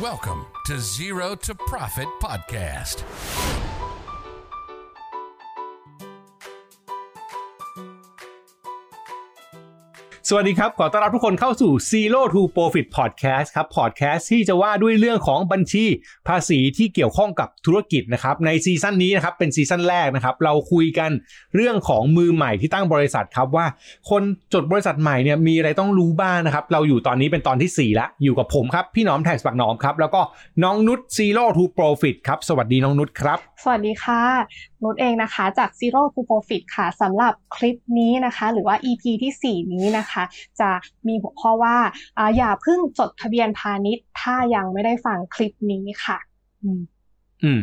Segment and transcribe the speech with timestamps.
[0.00, 3.65] Welcome to Zero to Profit Podcast.
[10.30, 15.84] สวัสดีครับ ขอต้อนรับทุกคนเข้าสู่ Zero to Profit Podcast ครับ Podcast ที่จะว่าด้วยเรื่องของบัญชี
[16.28, 21.10] ภาษีที่เกี่ยวข้องกับธุรกิจนะครับ ในซีซั่นนี้นะครับ เป็นซีซั่นแรกนะครับ เราคุยกัน
[21.54, 23.66] เรื่องของมือใหม่ที่ตั้งบริษัทครับว่า
[24.10, 24.22] คน
[24.54, 30.20] จดบริษัทใหม่เนี่ยมีอะไรต้องรู้บ้างนะครับ เราอยู่ตอนนี้เป็นตอนที่ 4ล้วอยู่กับผมครับ พี่หนอมแท็กปักหนอมครับ แล้วก็
[30.62, 34.22] น้องนุช Zero to Profit ครับ สวัสดีน้องนุชครับ สวัสดีค่ะ
[34.82, 40.15] นุชเองนะคะ จาก Zero to Profit ค่ะสำหรับคลิปนี้นะคะ หรือว่า EP ที่ 4 นี้นะคะ
[40.60, 40.70] จะ
[41.06, 41.76] มีหัวข้อว่า
[42.18, 46.18] อ่าอย่าเพิ่งจดทะเบียนพาณิชย์ ถ้ายังไม่ได้ฟังคลิปนี้ค่ะ
[46.62, 46.80] อืม
[47.44, 47.62] อืม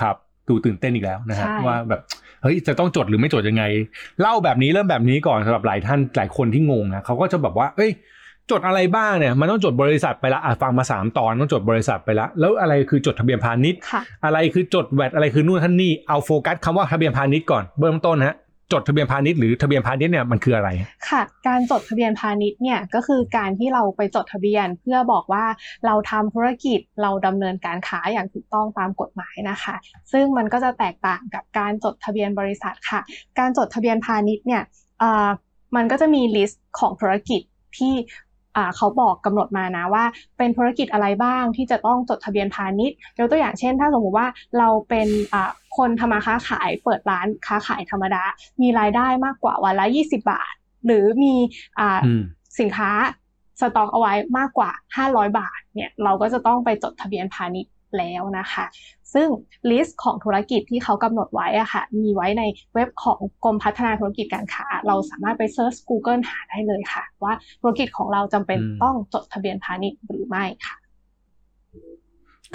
[0.00, 0.16] ครับ
[0.48, 2.00] ดูตื่นเต้นอีกแล้วนะฮะใช่ว่าแบบ
[2.42, 3.64] เฮ้ยจะต้องจดหรือไม่จดยังไง
[4.20, 7.90] เล่าแบบนี้เริ่มแบบนี้ก่อนสำหรับหลายท่านหลายคนที่งงนะเขาก็จะแบบว่า เอ้ย
[8.50, 18.36] จดอะไรบ้างเนี่ยมันต้องจดบริษัทไปละอะฟังมาสามตอนต้องจดบริษัทไปละแล้วอะไรคือจดทะเบียนพาณิชย์ค่ะอะไรคือจดแวดอะไรคือนู่นท่านนี่เอาโฟกัสคำว่าทะเบียนพาณิชย์ก่อนเบื้องต้นนะฮะ
[18.72, 20.70] จดทะเบียนพาณิชย์หรือทะเบียนพาณิชย์เนี่ยมันคืออะไร
[21.08, 25.44] ค่ะ การจดทะเบียนพาณิชย์เนี่ยก็คือการที่เราไปจดทะเบียนเพื่อบอกว่า
[25.86, 29.74] เราทำธุรกิจเราดำเนินการค้าอย่างถูกต้องตามกฎหมายนะคะ
[30.12, 33.00] ซึ่งมันก็จะแตกต่างกับการจดทะเบียนบริษัทค่ะ
[33.38, 34.62] การจดทะเบียนพาณิชย์เนี่ย
[34.98, 35.28] เอ่อ
[35.76, 37.42] มันก็จะมี list ของธุรกิจ
[37.76, 37.94] ที่
[38.76, 40.04] เขาบอกกำหนดมานะว่า
[40.38, 48.22] เป็นธุรกิจอะไรบ้างที่จะต้องจดทะเบียนพาณิชย์ยกตัวอย่างเช่น ถ้าสมมุติว่าเราเป็นอ่าคนทำมาค้าขายเปิดร้านค้าขายธรรมดา
[48.62, 50.54] มีรายได้มากกว่าวันละ 20 บาท
[50.86, 51.34] หรือมี
[51.78, 52.22] อ่าอืม
[52.60, 52.90] สินค้า
[53.60, 54.70] สต็อกเอาไว้มากกว่า
[55.04, 58.64] 500 บาทเนี่ยเราก็จะต้องไปจดทะเบียนพาณิชย์แล้วนะคะ
[59.14, 59.28] ซึ่ง
[59.70, 62.42] list ของธุรกิจที่เขากำหนดไว้อะค่ะ มีไว้ใน
[62.74, 70.76] เว็บของกรมพัฒนาธุรกิจการค้า เราสามารถไปเซิร์ช Google หาได้เลยค่ะ ว่าธุรกิจของเราจำเป็นอืมต้องจดทะเบียนพาณิชย์หรือไม่ค่ะ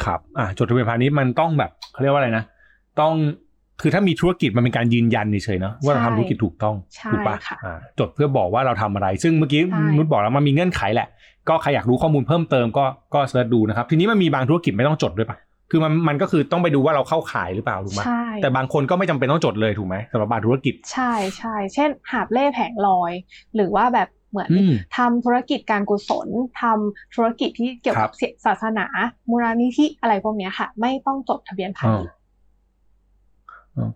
[0.03, 2.43] ครับอ่าจดทะเบียนพาณิชย์มันต้องแบบเขาเรียกว่าอะไรนะ
[2.99, 3.13] ต้อง
[3.81, 11.07] คือถ้ามีธุรกิจมันเป็นการยืนยันเฉยๆเนาะว่าเราทำธุรกิจถูกต้องใช่ถูกปะค่ะอ่าจดเพื่อบอกว่าเราทำอะไร ซึ่งเมื่อกี้ใช่นุชบอกแล้วมันมีเงื่อนไขแหละ
[11.49, 15.37] ก็ใครอยากรู้ข้อมูลเพิ่มเติมก็ก็ search ดูนะครับ ทีนี้มันมีบางธุรกิจไม่ต้องจดด้วยปะ
[15.71, 23.11] คือมันมันก็คือต้องไปดูว่าเราเข้าขายหรือเปล่าถูกไหมใช่แต่บางคนก็ไม่จำเป็นต้องจดเลยถูกไหมสำหรับบางธุรกิจ ใช่ใช่เช่น หาบเล่แผงลอย
[23.55, 26.27] หรือว่าแบบเหมือนอืมทำธุรกิจการกุศล
[26.61, 28.85] ทำธุรกิจที่เกี่ยวครักับบศาสนา
[29.29, 32.13] มูลนิธิอะไรพวกเนี้ยค่ะ ไม่ต้องจดทะเบียนพาณิชย์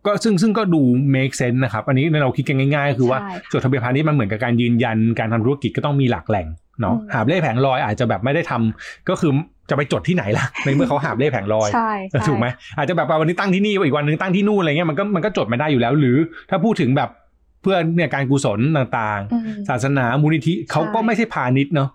[0.05, 0.81] ก็ซึ่งซึ่งก็ดู
[1.15, 6.47] make sense นะครับ อันนี้เราคิดกันง่ายๆ คือว่าใช่ค่ะจดทะเบียนพาณิชย์มันเหมือนกับการยืนยันการทำธุรกิจก็ต้องมีหลักแหล่ง
[6.81, 9.31] เนาะอืมหาบเร่แผงลอยอาจจะแบบไม่ได้ทำก็คือ
[9.69, 12.47] จะไปจดที่ไหนล่ะในเมื่อเขาหาบเร่แผงลอยใช่เออใช่ถูกไหม
[12.77, 16.17] อาจจะแบบว่าวันนี้ตั้งที่นี่อีกวันหนึ่งตั้งที่นู่นอะไรเงี้ยมันก็มันก็จดไม่ได้อยู่แล้ว หรือ
[16.49, 17.09] ถ้าพูดถึงแบบ
[17.61, 21.89] เพื่อนเนี่ยการกุศลต่างอืมๆศาสนามูลนิธิเขาก็ไม่ใช่พาณิชย์เนาะ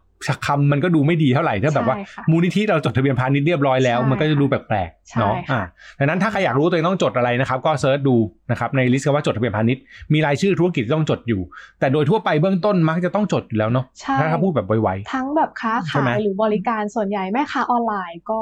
[0.47, 5.62] คำมันก็ดูไม่ดีเท่าไหร่ถ้าแบบว่าใช่ค่ะมูลนิธิเราจดทะเบียนพาณิชย์เรียบร้อยแล้วใช่มันก็จะดูแปลกใช่ๆเนาะค่ะ
[5.99, 8.17] อ่าดังนั้นถ้าใครอยากรู้ตัวเองต้องจดอะไรนะครับ ก็ search ดู
[8.51, 11.41] นะครับใน list คำว่าจดทะเบียนพาณิชย์มีรายชื่อธุรกิจที่ต้องจดอยู่
[11.81, 18.37] แต่โดยทั่วไปเบื้องต้นมักจะต้องจดอยู่แล้วเนาะใช่ถ้าถ้าพูดแบบไวทั้งแบบค้าใช่ไหมขายหรือบริการส่วนใหญ่แม่ค้าออนไลน์ก็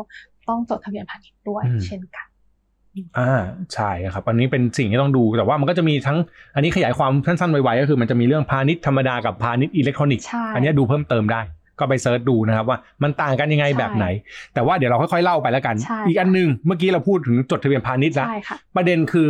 [0.49, 3.43] ต้องจดทะเบียนพาณิชย์ด้วยอืมเช่นกันๆอ่า
[3.75, 6.19] ใช่ครับ อันนี้เป็นสิ่งที่ต้องดูแต่ว่ามันก็จะมีทั้ง
[6.55, 11.41] อันนี้ขยายความสั้นๆไวๆก็คือมันจะมีเรื่องพาณิชย์ธรรมดากับพาณิชย์อิเล็กทรอนิกส์ใช่อันนี้ดูเพิ่มเติมได้
[11.79, 14.07] ก็ไป search ดูนะครับว่ามันต่างกันยังไงใช่แบบไหน
[14.55, 19.27] แต่ว่าเดี๋ยวเราค่อยๆเล่าไปแล้วกันใช่อีกอันหนึ่งเมื่อกี้เราพูดถึงจดทะเบียนพาณิชย์แล้วใช่ค่ะประเด็นคือ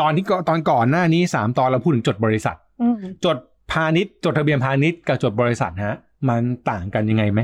[0.00, 3.36] ตอนที่ก่อนตอนก่อนหน้านี้สามตอนเราพูดถึงจดบริษัทอืมจด
[3.72, 5.96] พาณิชย์จดทะเบียนพาณิชย์กับจดบริษัทฮะ
[6.28, 7.42] มันต่างกันยังไงไหม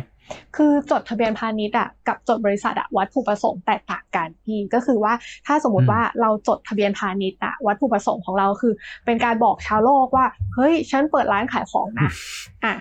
[0.57, 5.13] คือจดทะเบียนพาณิชย์อะกับจดบริษัทอะวัตถุประสงค์แตกต่างกันพี่ก็คือว่า
[5.47, 8.73] ถ้าสมมอืติมว่าเราจดทะเบียนพาณิชย์อะวัตถุประสงค์ของเราคือ
[9.07, 12.11] เป็นการบอกชาวโลกว่า เฮ้ยฉันเปิดร้านขายของนะ
[12.65, 12.75] อะ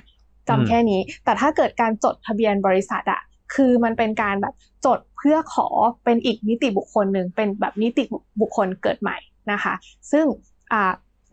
[0.50, 3.22] จำแค่นี้ แต่ถ้าเกิดการจดทะเบียนบริษัทอะ
[3.56, 4.54] คือมันเป็นการแบบ
[4.86, 5.68] จดเพื่อขอ
[6.04, 8.04] เป็นอีกนิติบุคคลหนึ่งเป็นแบบนิติ
[8.42, 9.18] บุคคลเกิดใหม่
[9.52, 9.74] นะคะ
[10.12, 10.26] ซึ่ง
[10.74, 10.84] อ่า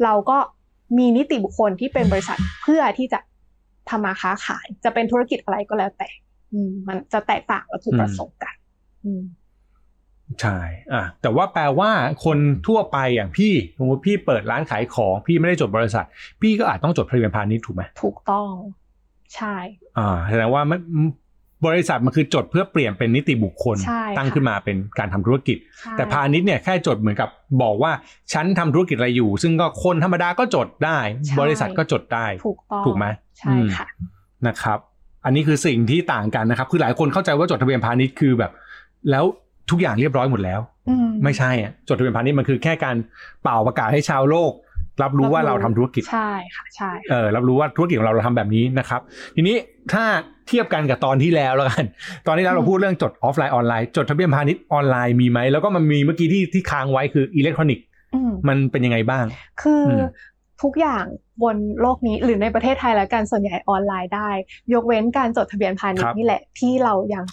[0.04, 0.38] เราก็
[0.98, 3.18] มีนิติบุคคลที่เป็นบริษัทเพื่อที่จะ
[3.90, 6.08] ทำมาค้าขาย จะเป็นธุรกิจอะไรก็แล้วแต่
[6.52, 8.54] อืมมันจะแตกต่างวัตถุประสงค์กัน
[9.04, 9.22] อืม
[10.40, 10.58] ใช่
[10.92, 11.90] อะแต่ว่าแปลว่า
[12.24, 16.06] คนทั่วไปอย่างพี่สมมติพี่เปิดร้านขายของ พี่ไม่ได้จดบริษัท
[16.42, 18.50] พี่ก็อาจต้องจดทะเบียนพาณิชย์ถูกไหมถูกต้อง
[19.34, 19.54] ใช่
[19.98, 20.80] อ่าแสดงว่ามัน
[21.66, 27.28] บริษัทมันคือจดเพื่อเปลี่ยนเป็นนิติบุคคลใช่ค่ะตั้งขึ้นมาเป็นการทำธุรกิจใช่แต่พาณิชย์เนี่ยแค่จดเหมือนกับ
[27.62, 27.92] บอกว่า
[28.32, 33.06] ฉันทำธุรกิจอะไรอยู่ ซึ่งก็คนธรรมดาก็จดได้ใช่บริษัทก็จดได้ถูกต้องถูกไหม
[33.38, 33.86] ใช่อืมค่ะ
[34.46, 34.78] นะครับ
[35.24, 38.52] อันนี้คือสิ่งที่ต่างกันนะครับ คือหลายคนเข้าใจว่าจดทะเบียนพาณิชย์คือแบบ
[39.10, 39.24] แล้ว
[39.70, 42.96] ทุกอย่างเรียบร้อยหมดแล้วอืมไม่ใช่อะจดทะเบียนพาณิชย์มันคือแค่การ
[43.42, 44.52] เป่าประกาศให้ชาวโลก
[45.02, 49.00] รับรู้ว่าเราทำธุรกิจใช่ค่ะใช่เออรับรู้ว่าธุรกิจของเราเราทำแบบนี้นะครับ
[49.36, 49.56] ทีนี้
[49.92, 50.04] ถ้า
[50.48, 51.84] เทียบกันกับตอนที่แล้วแล้วกัน
[52.26, 57.84] ตอนที่แล้วเราพูดเรื่องจดออฟไลน์ออนไลน์จดทะเบียนพาณิชย์ออนไลน์มีไหมแล้วก็มันมีเมื่อกี้ที่ที่ค้างไว้คืออิเล็กทรอนิกส์
[58.14, 59.24] อืมมันเป็นยังไงบ้าง
[59.62, 60.08] คืออืม
[60.62, 61.04] ทุกอย่าง
[61.42, 64.30] บนโลกนี้หรือในประเทศไทยแล้วกันส่วนใหญ่ออนไลน์ได้
[64.72, 67.24] ยกเว้นการจดทะเบียนพาณิชย์ครับนี่แหละที่เรายัง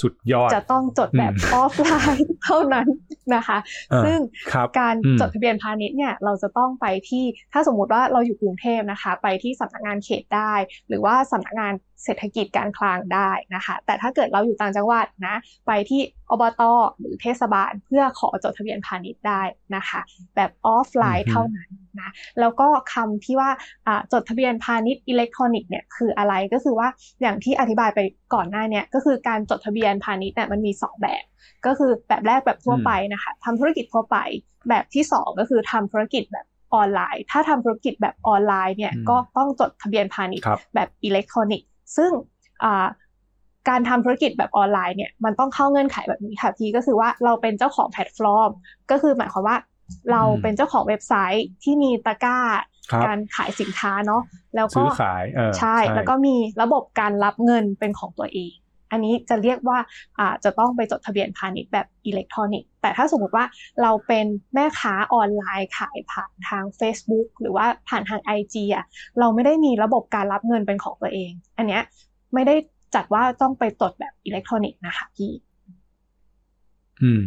[0.00, 2.88] สุดยอด จะต้องจดแบบอืมออฟไลน์เท่านั้น
[3.34, 3.58] นะคะ
[3.90, 4.18] เออซึ่ง
[4.52, 10.52] ครับการอืมจดทะเบียนพาณิชย์เนี่ยเราจะต้องไปที่ถ้าสมมุติว่าเราอยู่กรุงเทพนะคะ ไปที่สำนักงานเขตได้
[10.88, 11.72] หรือว่าสำนักงาน
[12.04, 15.36] เศรษฐกิจการคลังได้นะคะ แต่ถ้าเกิดเราอยู่ต่างจังหวัดนะ
[15.66, 16.00] ไปที่
[16.30, 16.62] อบต
[16.98, 19.42] หรือเทศบาลเพื่อขอจดทะเบียนพาณิชย์ได้
[19.76, 20.00] นะคะ
[20.36, 21.70] แบบออฟไลน์อือฮึเท่านั้น
[22.00, 23.50] นะแล้วก็คำที่ว่า
[23.86, 26.88] อ่าจดทะเบียนพาณิชย์อิเล็กทรอนิกส์เนี่ยคืออะไรก็คือว่า
[27.20, 28.00] อย่างที่อธิบายไป
[28.34, 31.24] ก่อนหน้าเนี่ยก็คือการจดทะเบียนพาณิชย์เนี่ยมันมีสองแบบ
[31.66, 34.16] ก็คือแบบแรกแบบทั่วไปนะคะทำธุรกิจทั่วไป
[34.68, 42.10] แบบที่สองก็คือทำธุรกิจแบบออนไลน์ ถ้าทำธุรกิจแบบออนไลน์เนี่ยอืมก็ต้องจดทะเบียนพาณิชย์ครับแบบอิเล็กทรอนิกส์ซึ่ง
[42.64, 42.86] อ่า
[43.68, 48.50] การทำธุรกิจแบบออนไลน์เนี่ยมันต้องเข้าเงื่อนไขแบบนี้ค่ะพี่ก็คือว่าเราเป็นเจ้าของแพลตฟอร์ม
[48.90, 49.56] ก็คือหมายความว่า
[50.12, 52.38] เราเป็นเจ้าของเว็บไซต์ที่มีตะกร้า
[52.90, 54.22] ครับการขายสินค้าเนาะ
[54.56, 58.54] แล้วก็ซื้อขายเออใช่แล้วก็มีระบบการรับเงินเป็นของตัวเอง
[58.92, 59.78] อันนี้จะเรียกว่า
[60.18, 63.44] อ่าจะต้องไปจดทะเบียนพาณิชย์แบบอิเล็กทรอนิกส์แต่ถ้าสมมติว่า
[63.82, 68.84] เราเป็นแม่ค้าออนไลน์ขายผ่านทาง Facebook หรือว่าผ่านทาง IG อะ
[69.18, 71.82] เราไม่ได้มีระบบการรับเงินเป็นของตัวเอง อันเนี้ย
[72.34, 72.54] ไม่ได้
[72.94, 75.32] จัดว่าต้องไปจดแบบอิเล็กทรอนิกส์นะคะพี่
[77.02, 77.22] อืม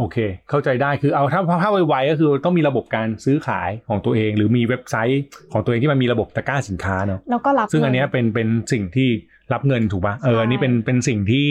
[0.00, 0.18] โอเค
[0.50, 9.08] เข้าใจได้คือเอาถ้าถ้าไวๆก็คือต้องมีระบบการซื้อขายของตัวเอง หรือมีเว็บไซต์ของตัวเองที่มันมีระบบตะกร้าสินค้าเนาะแล้วก็รับซึ่งอันเนี้ยงิเป็นเป็นสิ่งที่
[9.52, 11.48] รับเงินถูกปะเออใช่อันนี้เป็นเป็นสิ่งที่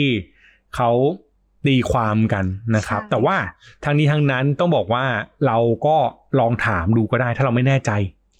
[0.76, 0.90] เขา
[1.66, 2.44] ตีความกัน
[2.76, 3.36] นะครับใช่แต่ว่า
[3.84, 5.04] ทางนี้ทางนั้นต้องบอกว่า
[5.46, 5.96] เราก็
[6.40, 7.90] ลองถามดูก็ได้ ถ้าเราไม่แน่ใจ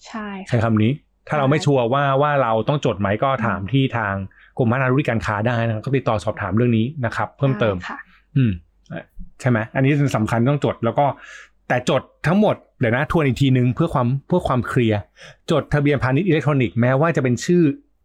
[0.05, 0.91] ใช่ใช้ค่ะคำนี้
[1.27, 4.13] ถ้าเราไม่ชัวร์ว่าว่าเราต้องจดไหมก็ถามอืมที่ทาง
[4.57, 7.99] กรมพัฒนาธุรกิจการค้าได้นะครับก็ติดต่อสอบถามเรื่องนี้นะครับ เพิ่มเติมใช่ค่ะ
[8.37, 8.51] อืม
[9.41, 11.05] ใช่ไหมอันนี้สำคัญต้องจด แล้วก็
[11.67, 14.99] แต่จดทั้งหมดเดี๋ยวนะทวนอีกทีนึงเพื่อความเพื่อความเคลียร์
[15.51, 17.61] จดทะเบียนพาณิชย์อิเล็กทรอนิกส์แม้ว่าจะเป็นชื่อ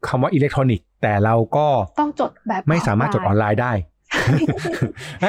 [0.08, 1.66] คำว่าอิเล็กทรอนิกส์แต่เราก็
[2.00, 3.72] ต้องจดแบบไม่สามารถจดออนไลน์ได้
[5.22, 5.28] แหม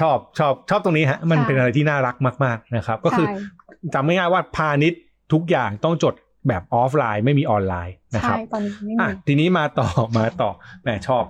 [0.00, 3.34] ชอบชอบชอบตรงนี้ฮะ มันใช่เป็นอะไรที่น่ารักมาก ๆ นะครับ ก็คือใช่
[3.94, 5.00] จำง่ายๆว่าพาณิชย์
[5.32, 6.14] ทุกอย่างต้องจด
[6.48, 10.50] แบบออฟไลน์ไม่มีออนไลน์นะคใช่ตอนนี้ไม่อะมีทีนี้มาต่อมาต่อ
[10.82, 11.24] แหมชอบ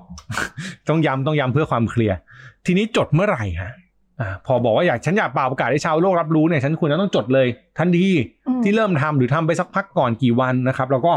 [0.89, 2.17] ต้องย้ำต้องย้ำเพื่อความเคลียร์
[2.67, 3.73] ทีนี้จดเมื่อไหร่ฮะ
[4.21, 7.47] อ่าพอบอกว่าอยากฉันอยากเป่าประกาศให้ชาวโลกรับรู้เนี่ยฉันควรจะต้องจดเลย
[7.79, 8.09] ทันที
[8.49, 11.13] อืมที่เริ่มทำหรือทำไปสักพักก่อนกี่วันนะครับ แล้วก็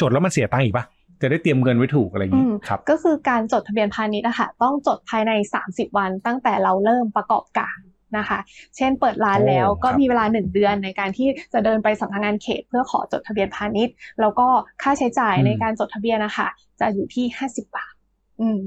[0.00, 0.84] จดแล้วมันเสียตังค์อีกปะ
[1.22, 5.32] จะได้เตรียมเงินไว้ถูกอะไรอย่างนี้อืมครับก็คือการจดทะเบียนพาณิชย์อะค่ะต้องจดภายใน
[5.64, 7.78] 30 วันตั้งแต่เราเริ่มประกอบการ
[8.18, 8.38] นะคะ
[8.76, 14.46] เช่นเปิดร้านโอ้แล้วก็ครับมีเวลา 1 เดือนในการที่จะเดินไปสำนักงานเขต เพื่อขอจดทะเบียนพาณิชย์ แล้วก็
[14.82, 16.48] ค่าใช้จ่ายอืมในการจดทะเบียนนะคะ
[16.80, 17.94] จะอยู่ที่ 50 บาท
[18.40, 18.58] อืม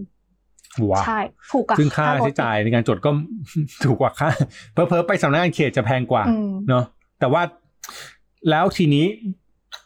[0.89, 1.19] ว้าใช่
[1.51, 3.09] ถูกกว่าซึ่งค่าถใช้จ่ายในการจดก็
[3.83, 4.29] ถูกกว่าค่า
[4.73, 6.83] เพอเพอๆไปสำนักงานเขตจะแพงกว่าอืมเนาะ
[7.19, 7.41] แต่ว่า
[8.49, 9.05] แล้วทีนี้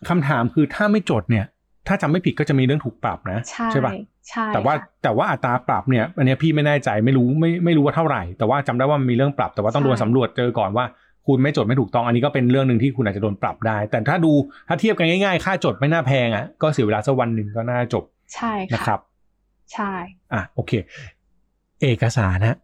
[0.10, 1.46] คำถามคือถ้าไม่จดเนี่ย
[1.88, 3.40] ถ้าจำไม่ผิดก็จะมีเรื่องถูกปรับนะ
[3.72, 3.94] ใช่ปะ
[4.30, 10.86] ใช่แต่ว่าค่ะแต่ว่าอัตราปรับเนี่ย อันเนี้ยพี่ไม่แน่ใจไม่รู้ไม่ไม่รู้ว่าเท่าไหร่ แต่ว่าจำได้ว่ามันมีเรื่องปรับ แต่ว่าต้องโดนใช่สำรวจเจอก่อนว่า
[11.28, 14.32] คุณไม่จดไม่ถูกต้องอันนี้ก็เป็นเรื่องหนึ่งที่คุณอาจจะโดนปรับได้ แต่ถ้าดู
[14.68, 18.04] ถ้าเทียบกันง่ายๆ ค่าจดไม่น่าแพงอะก็เสียเวลาสักวันหนึ่งก็น่าจบ
[18.34, 19.00] ใช่นะคค่ะรับ
[19.74, 19.94] ใช่
[20.34, 20.72] อะโอเค
[21.82, 22.58] เอกสารฮะ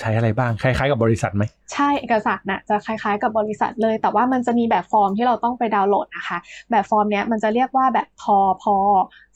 [0.00, 6.38] ใช้อะไรบ้างคล้ายๆกับบริษัทไหมใช่เอกสารน่ะจะคล้ายๆกับบริษัทเลย แต่ว่ามันจะมีแบบฟอร์มที่เราต้องไปดาวน์โหลดนะคะ
[6.70, 8.76] แบบฟอร์มเนี้ยมันจะเรียกว่าแบบทอพอ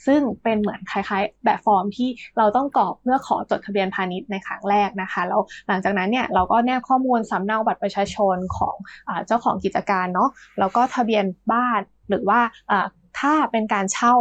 [0.06, 8.74] ซึ่งเป็นเหมือนคล้ายๆ แบบฟอร์มที่เราต้องกรอกเพื่อขอจดทะเบียนพาณิชย์ในครั้งแรกนะคะแล้วหลังจากนั้นเนี่ยเราก็แนบข้อมูลสำเนาบัตรประชาชนของ
[9.08, 12.40] อาเจ้าของกิจการเนาะแล้วก็ทะเบียนบ้านหรือว่า
[12.70, 12.86] อ่า
[13.20, 14.14] ถ้าเป็นการเช่า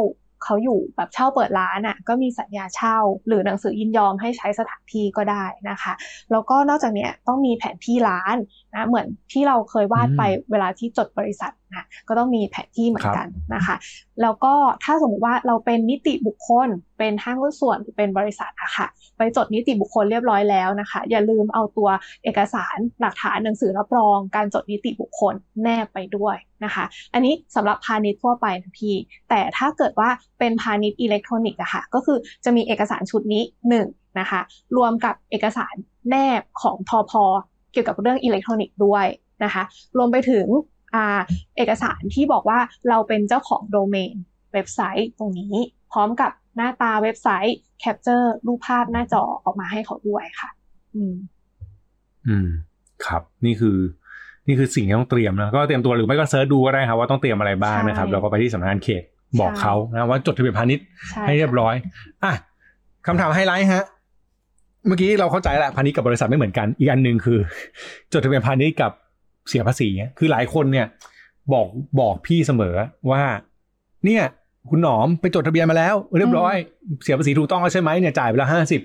[0.43, 5.93] เขาอยู่แบบเช่าเปิดร้านอะก็มีสัญญาเช่า หรือหนังสือยินยอมให้ใช้สถานที่ก็ได้นะคะ
[6.31, 8.35] แล้วก็นอกจากเนี้ยต้องมีแผนที่ร้าน
[8.75, 13.75] นะเหมือนที่เราเคยวาดไปเวลาที่จดบริษัทนะก็ต้องมีแผนที่เหมือนกันนะคะ
[14.21, 16.67] แล้วก็ถ้าสมมติว่าเราเป็นนิติบุคคล
[16.99, 21.89] เป็นห้างหุ้นส่วนหรือเป็นบริษัทอะค่ะไปจดนิติบุคคลเรียบร้อยแล้วนะคะ อย่าลืมเอาตัว
[22.23, 25.33] เอกสารหลักฐานหนังสือรับรอง การจดนิติบุคคล
[25.63, 26.35] แนบไปด้วย
[26.65, 28.95] นะคะ อันนี้สำหรับพาณิชย์ทั่วไปนะพี่
[29.29, 30.09] แต่ถ้าเกิดว่า
[30.39, 33.87] เป็นพาณิชย์อิเล็กทรอนิกส์อะค่ะก็คือจะมีเอกสารชุดนี้หนึ่ง
[34.19, 34.41] นะคะ
[34.77, 35.75] รวมกับเอกสาร
[36.09, 37.23] แนบของทอพอ
[37.71, 39.05] เกี่ยวกับเรื่องอิเล็กทรอนิกส์ด้วย
[39.43, 39.63] นะคะ
[39.97, 40.78] รวมไปถึงอ่า
[41.57, 44.15] เอกสารที่บอกว่าเราเป็นเจ้าของโดเมน
[44.53, 45.53] เว็บไซต์ตรงนี้
[45.91, 50.49] พร้อมกับหน้าตาเว็บไซต์ capture รูปภาพหน้าจอออกมาให้เขาด้วยค่ะ
[50.95, 51.15] อืม
[52.27, 52.47] อืม
[53.05, 53.77] ครับ นี่คือ
[54.45, 59.03] นี่คือสิ่งที่ต้องเตรียมนะก็เตรียมตัวหรือไม่ก็ search ดูก็ได้ครับว่าต้องเตรียมอะไรบ้างนะครับใช่แล้วก็ไปที่สำนักงานเขต
[59.39, 61.75] บอกเขานะว่าจดทะเบียนพาณิชย์ใช่ให้เรียบร้อย
[62.23, 62.33] อะ
[63.07, 63.85] คำถามไฮไลท์ฮะ
[64.87, 67.39] เมื่อกี้เราเข้าใจแหละพาณิชย์กับบริษัทไม่เหมือนกัน อีกอันหนึ่งคือ
[68.13, 68.91] จดทะเบียนพาณิชย์กับ
[69.47, 70.87] เสียภาษีเนี่ยคือหลายคนเนี่ย
[71.53, 71.67] บอก
[71.99, 72.75] บอกพี่เสมอ
[73.11, 73.23] ว่า
[74.05, 74.23] เนี่ย
[74.69, 76.55] คุณหนอมไปจดทะเบียนมาแล้ว เรียบร้อย
[77.03, 78.81] เสียภาษีถูกต้องแล้วใช่ไหมเนี่ยจ่ายไปแล้วห้าสิบ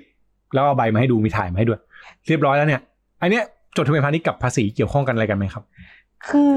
[0.55, 1.81] แล้วเอาใบมาให้ดูมีถ่ายมาให้ด้วย
[2.29, 2.81] เรียบร้อยแล้วเนี่ย
[3.23, 3.45] อันเนี้ย
[3.77, 5.65] จดทะเบียนพาณิชย์กับภาษีเกี่ยวข้องกันอะไรกันไหมครับ
[6.31, 6.57] คือ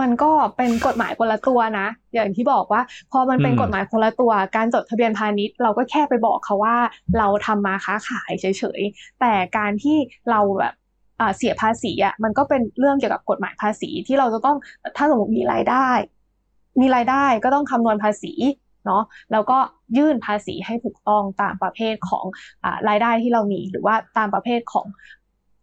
[0.00, 6.76] มันก็เป็นกฎหมายคนละตัวนะ อย่างที่บอกว่า พอมันเป็นอืมกฎหมายคนละตัว การจดทะเบียนพาณิชย์ เราก็แค่ไปบอกเขาว่า
[7.18, 9.96] เราทำมาค้าขายเฉยๆ แต่การที่
[10.30, 10.77] เราแบบอ่า
[11.36, 14.56] เสียภาษีอะมันก็เป็นเรื่องเกี่ยวกับกฎหมายภาษีที่เราจะต้อง
[14.96, 15.88] ถ้าสมมติมีรายได้
[16.80, 18.32] มีรายได้ก็ต้องคำนวณภาษี
[18.86, 19.58] เนาะแล้วก็
[19.96, 22.24] ยื่นภาษีให้ถูกต้องตามประเภทของ
[22.64, 24.86] อ่ารายได้ที่เรามีหรือว่าตามประเภทของ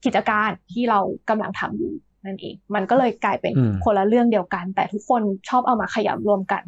[0.06, 1.94] กิจการที่เรากำลังทำอยู่
[2.26, 6.64] นั่นเอง มันก็เลยกลายเป็นอืมคนละเรื่องเดียวกัน แต่ทุกคนชอบเอามาขยำรวมกัน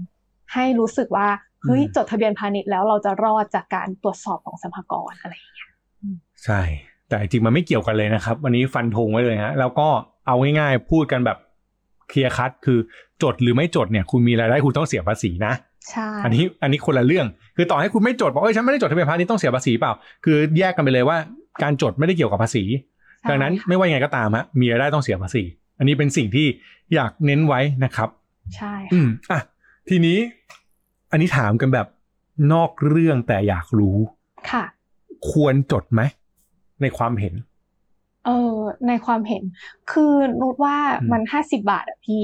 [0.53, 1.27] ให้รู้สึกว่า
[1.63, 5.71] เฮ้ยอืมจดทะเบียนพาณิชย์แล้วเราจะรอดจากการตรวจสอบของสรรพากรอะไรอย่างเงี้ย
[6.45, 6.61] ใช่
[7.09, 9.87] แต่จริงๆมันไม่เกี่ยวกันเลยนะครับ วันนี้ฟันธงไว้เลยฮะแล้วก็
[10.27, 11.37] เอาง่ายๆพูดกันแบบ
[12.09, 12.79] เคลียร์คัดคือ
[13.23, 15.53] จดหรือไม่จดเนี่ย คุณมีรายได้คุณต้องเสียภาษีนะ
[15.89, 19.93] ใช่อันนี้อันนี้คนละเรื่อง คือต่อให้คุณไม่จดบอกเอ้ยฉันไม่ได้จดทะเบียนพาณิชย์ต้องเสียภาษีเปล่า
[20.25, 21.17] คือแยกกันไปเลยว่า
[21.63, 22.63] การจดไม่ได้เกี่ยวกับภาษี
[23.21, 25.43] ใช่ดังนั้นค่ะไม่ว่ายังไงก็ตามฮะมีรายได้ต้องเสียภาษี
[25.79, 26.47] อันนี้เป็นสิ่งที่
[26.93, 28.09] อยากเน้นไว้นะครับ
[28.55, 29.41] ใช่อืมอะ
[29.89, 30.17] ทีนี้
[31.11, 31.87] อันนี้ถามกันแบบ
[32.53, 33.97] นอกเรื่องแต่อยากรู้
[34.51, 34.63] ค่ะ
[35.31, 36.01] ควรจดไหม
[36.81, 37.33] ในความเห็น
[38.25, 38.57] เออ
[38.87, 39.43] ในความเห็น
[39.91, 42.23] คือนุชว่าอืมมันห้าสิบาทอะพี่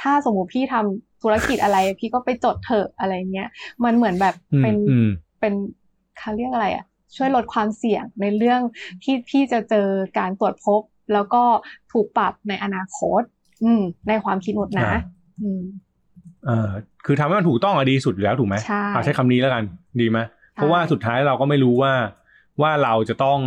[0.00, 3.48] ถ้าสมมติพี่ทำธุรกิจอะไร พี่ก็ไปจดเถอะอะไรเงี้ย
[3.84, 5.08] มันเหมือนแบบอืมเป็นอืม
[5.40, 5.54] เป็น
[6.18, 6.84] เขาเรียกอะไรอะ
[7.16, 8.60] ช่วยลดความเสี่ยงในเรื่อง
[9.02, 10.80] ที่พี่จะเจอการตรวจพบ
[11.12, 11.42] แล้วก็
[11.92, 13.22] ถูกปรับในอนาคต
[13.64, 15.00] อืม ในความคิดนุชนะอ่า
[15.40, 15.62] อืม
[16.46, 16.70] เออ
[17.04, 19.64] คือทำให้มันถูกต้องอะดีสุดอยู่แล้วถูกไหมใช่เอาใช้คำนี้แล้วกัน
[20.00, 20.18] ดีไหม
[20.54, 21.92] เพราะว่าสุดท้ายเราก็ไม่รู้ว่า
[22.62, 23.38] ว่าเราจะต้อง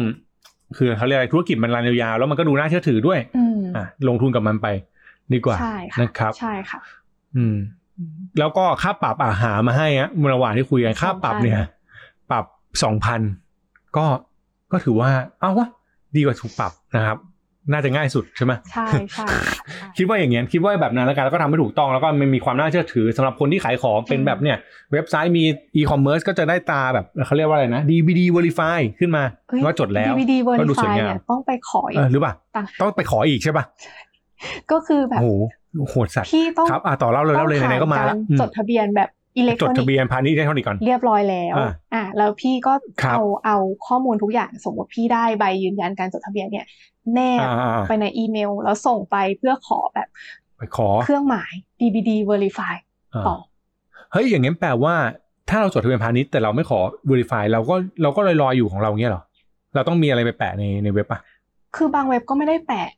[0.78, 4.68] คือเขาเรียกอะไรธุรกิจมันรันยาวๆแล้วมันก็ดูน่าเชื่อถือด้วยอืมอะลงทุนกับมันไป
[5.34, 6.80] ดีกว่าใช่ค่ะนะครับ ใช่ค่ะ
[7.36, 7.56] อืม
[8.40, 11.58] แล้วก็ค่าปรับอาหารมาให้ฮะระหว่างที่คุยกันค่าปรับเนี่ย
[12.32, 12.46] ปรับ
[12.84, 13.22] สองพัน
[13.98, 14.06] ก็
[14.72, 15.10] ก็ถือว่า
[15.40, 15.68] เอ้าวะ
[16.16, 17.18] ดีกว่าถูกปรับนะครับ
[17.72, 24.58] น่าจะง่ายสุดใช่ไหมใช่ใช่ค่ะใช่คิดว่าอย่างเงี้ยคิดว่าแบบนั้นแล้วกันแล้วก็ทำให้ถูกต้องแล้วก็มันมีความน่าเชื่อถือสำหรับคนที่ขายของเป็นแบบเนี่ย
[24.94, 25.44] เว็บไซต์มี
[25.76, 33.66] อีคอมเมิร์ซก็จะได้ตาแบบเขาเรียกว่าอะไรนะ DVD Verify ขึ้นมาเฮ้ยว่าจดแล้ว DVD ก็ดูสวย Verify งามเนี่ยต้องไปขออีเอกอหรือเปล่าต่างต้องไปขออีกใช่ป่ะ
[34.72, 35.40] ก็คือแบโอ้บ
[35.72, 46.66] โหโหดสัตว์พี่ต้องครับอะต่อเล่าเลยเล่าเลยไหนๆก็มาต้องแล้วผ่นอืมจดทะเบียนแบบ อิเล็กทจรดอนิทะกเบียนส์พาณิชย์อิเล็กทรอนิกส์ก่อนเรียบร้อยแล้วอ่าอ่าแล้วพี่ก็ครับเอาเอาข้อมูลทุกอย่างสมมติพี่ได้ใบยืนยันการจดทะเบียนเนี่ย
[47.14, 50.08] แนบอ่าไปในอีเมล แล้วส่งไปเพื่อขอแบบ
[50.58, 51.52] ไปขอเครื่องหมาย
[51.82, 52.76] DVD Verify
[53.14, 53.38] อ่าต่อ
[54.12, 54.96] เฮ้ยอย่างงี้แปลว่า
[55.50, 56.80] ถ้าเราจดทะเบียนพาณิชย์แต่เราไม่ขอ
[57.10, 59.24] Verify เราก็เราก็ลอยๆอยู่ของเราเงี้ยเหรอ
[59.76, 61.20] เราต้องมีอะไรไปแปะในในเว็บป่ะ
[61.76, 62.90] คือบางเว็บก็ไม่ได้แปะ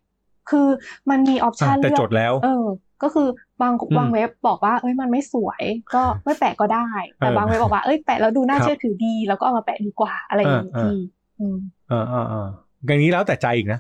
[0.50, 0.67] คือ
[1.10, 2.65] มันมีออปชันอะแต่เลือกจดแล้ว เออ
[3.03, 3.27] ก็คือ
[3.62, 5.62] บางอืมบางเว็บบอกว่าเอ้ยมันไม่สวย
[5.96, 6.88] ก็ไม่แปะก็ได้
[7.18, 10.98] แต่เออบางเว็บบอกว่าเอ้ยแปะแล้วดูน่าครับเชื่อถือดี แล้วก็เอามาแปะดีกว่าอะไรอย่างนี้เออเออพี่
[11.39, 11.58] อืม
[11.91, 12.48] อ่าอ่าอ่า
[12.88, 13.79] อย่างนี้แล้วแต่ใจอีกนะ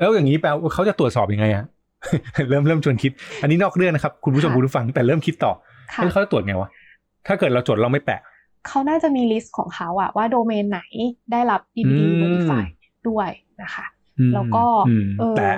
[0.00, 1.64] แล้วอย่างนี้แปลว่าเขาจะตรวจสอบยังไงอะ
[2.48, 5.52] เริ่มเริ่มชวนคิด อันนี้นอกเรื่องนะครับคุณผู้ชมค่ะคุณผู้ฟังแต่เริ่มคิดต่อ
[5.94, 6.68] ค่ะเฮ้ยเขาจะตรวจไงวะ
[7.26, 8.20] ถ้าเกิดเราจดเราไม่แปะ
[8.68, 10.80] เขาน่าจะมี list ของเขาอะว่าโดเมนไหน
[11.32, 12.64] ได้รับ DBD อืม Verify
[13.08, 13.28] ด้วย
[13.62, 13.86] นะคะ
[14.18, 15.48] อืมแล้วก็อืมเออแต่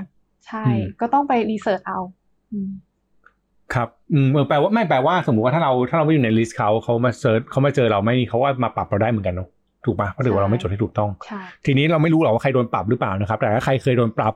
[0.47, 1.99] ใช่อืมก็ต้องไป research เอา
[2.53, 2.71] อืม
[3.75, 9.49] ครับอืมเออแปลว่าไม่แปลว่าสมมติว่าถ้าเราถ้าเราไม่อยู่ใน list เขาเขามา search เขามาเจอเราไม่เขาว่ามาปรับเราได้เหมือนกันเนาะ
[9.87, 14.35] ถูกปะเพราะถือว่าเราไม่จดให้ถูกต้องใช่ทีนี้เราไม่รู้หรอกว่าใครโดนปรับหรือเปล่านะครับ แต่ถ้าใครเคยโดนปรับ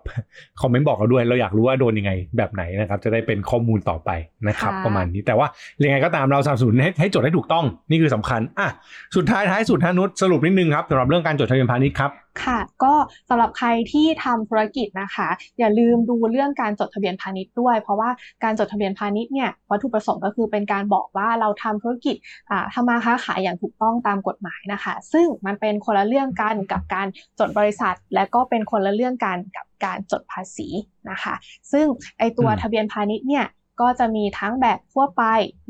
[0.61, 4.11] คอมเมนต์บอกเราด้วย เราอยากรู้ว่าโดนยังไงแบบไหนนะครับ จะได้เป็นข้อมูลต่อไป
[4.49, 5.47] นะครับ ประมาณนี้แต่ว่า
[5.85, 8.69] ยังไงก็ตามเราสนับสนุนให้ให้จดให้ถูกต้อง นี่คือสำคัญอะ
[9.17, 12.11] สุดท้ายท้ายสุดท่านุชสรุปนิดนึงครับสำหรับเรื่องการจดทะเบียนพาณิชย์ครับ
[12.45, 12.95] ค่ะก็
[13.29, 15.29] สำหรับใครที่ทำธุรกิจนะคะ
[15.59, 18.11] อย่าลืมดูเรื่องการจดทะเบียนพาณิชย์ด้วย เพราะว่า
[18.45, 22.17] การจดทะเบียนพาณิชย์เนี่ยวัตถุประสงค์ก็คือเป็นการบอกว่าเราทำธุรกิจ
[22.51, 27.07] อ่าทำมาค้าขายอย่างถูกต้องตามกฎหมายนะคะ ซึ่งมันเป็นคนละเรื่องกันกับการ
[27.39, 30.69] จดบริษัท และก็เป็นคนละเรื่องกันกับการจดภาษี
[31.11, 31.35] นะคะ
[31.73, 31.87] ซึ่ง
[32.19, 33.47] ไอตัวอืมทะเบียนพาณิชย์เนี่ย
[33.81, 35.23] ก็จะมีทั้งแบบทั่วไป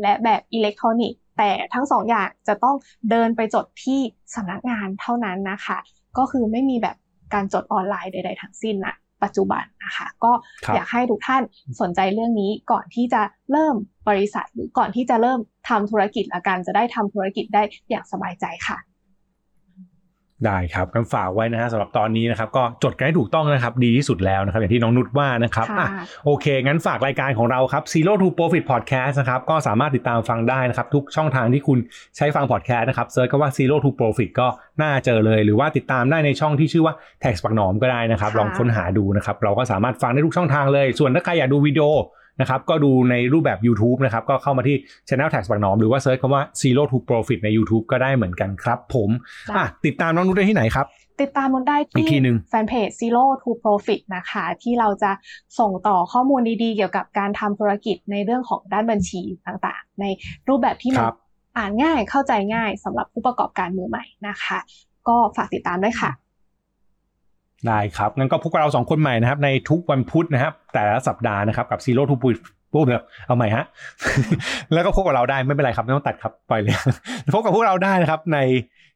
[0.02, 2.76] และแบบอิเล็กทรอนิกส์แต่ทั้งสองอย่างจะต้อง
[3.10, 4.00] เดินไปจดที่
[4.34, 5.78] สำนักงานเท่านั้นนะคะ
[6.18, 6.96] ก็คือไม่มีแบบ
[7.34, 10.32] การจดออนไลน์ใด ๆ ทั้งสิ้นนะปัจจุบันนะคะ ก็
[10.66, 11.42] ครับอยากให้ทุกท่าน
[11.80, 13.22] สนใจเรื่องนี้ก่อนที่จะ
[13.52, 13.74] เริ่ม
[14.08, 18.78] บริษัทหรือก่อนที่จะเริ่มทำธุรกิจละกันจะได้ทำธุรกิจได้อย่างสบายใจค่ะ
[20.46, 31.78] ได้ครับกันฝากไว้นะฮะสำหรับตอนนี้นะครับก็จดกันให้ถูกต้องนะครับดีที่สุดแล้วนะครับอย่างที่น้องนุชว่านะครับค่ะอะโอเค งั้นฝากรายการของเราครับ Zero to Profit Podcast นะครับก็สามารถติดตามฟังได้นะครับทุกช่องทางที่คุณ
[32.16, 34.48] ใช้ฟังพอดแคสต์นะครับเซิร์ชก็ว่า Zero to Profit ก็
[34.82, 41.86] น่าเจอเลย หรือว่าติดตามได้ในช่องที่ชื่อว่า Tax ปักหนอมก็ได้นะครับค่ะลองค้นหาดูนะครับเราก็สามารถฟังได้ทุกช่องทางเลย ส่วนถ้าใครอยากดูวิดีโอ
[42.40, 44.76] นะครับก็ดูในรูปแบบ YouTube นะครับก็เข้ามาที่
[45.08, 49.10] Channel Tax ปักหนอม หรือว่าเซิร์ชคำว่า Zero to Profit ใน YouTube ก็ได้เหมือนกันครับผม
[49.56, 50.86] อะติดตามน้องนุชได้ที่ไหนครับ
[51.22, 55.10] ติดตามมนได้อีกทีที่หนึ่งแฟนเพจ Zero to Profit นะคะ ที่เราจะ
[55.58, 60.04] ส่งต่อข้อมูลดีๆ เกี่ยวกับการทำธุรกิจในเรื่องของด้านบัญชีต่างๆ ใน
[60.48, 61.16] รูปแบบที่มันครับ
[61.56, 64.58] อ่านง่ายเข้าใจง่ายสำหรับผู้ประกอบการมือใหม่นะคะ
[65.08, 66.10] ก็ฝากติดตามด้วยค่ะ
[67.66, 72.38] ได้ครับงั้นก็พบกับเราสองคนใหม่นะครับในทุกวันพุธนะครับแต่ละสัปดาห์นะครับกับ Zero to Profit
[72.74, 73.64] พูดแบบเอาใหม่ฮะ
[74.72, 76.76] แล้วก็พบกับเราได้ไม่เป็นไรครับ ไม่ต้องตัดครับ ปล่อยเลย
[77.34, 78.38] พบกับพวกเราได้นะครับ ใน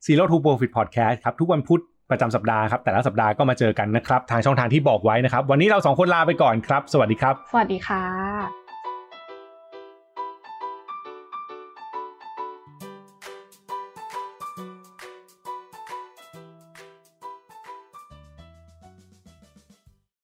[0.06, 8.61] Zero to Profit Podcast ครับ ทุกวันพุธประจำสัปดาห์ครับ แต่ละสัปดาห์ก็มาเจอกันนะครับ ทางช่องทางที่บอกไว้นะครับ วันนี้เราสองคนลาไปก่อนครับ สวัสดีครับ สวัสดีค่ะ